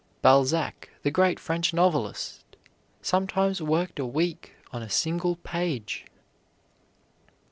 Balzac, 0.23 0.89
the 1.03 1.11
great 1.11 1.39
French 1.39 1.75
novelist, 1.75 2.43
sometimes 3.03 3.61
worked 3.61 3.99
a 3.99 4.05
week 4.07 4.53
on 4.73 4.81
a 4.81 4.89
single 4.89 5.35
page. 5.35 6.07